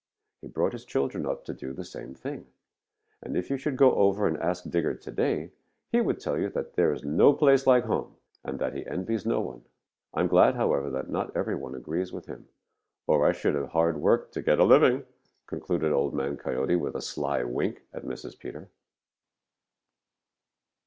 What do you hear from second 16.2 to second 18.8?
Coyote with a sly wink at Mrs. Peter.